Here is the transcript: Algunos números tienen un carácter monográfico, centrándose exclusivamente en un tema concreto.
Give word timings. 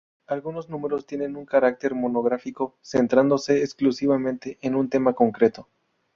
Algunos 0.25 0.67
números 0.67 1.05
tienen 1.05 1.35
un 1.35 1.45
carácter 1.45 1.93
monográfico, 1.93 2.75
centrándose 2.81 3.59
exclusivamente 3.61 4.57
en 4.63 4.73
un 4.73 4.89
tema 4.89 5.13
concreto. 5.13 5.67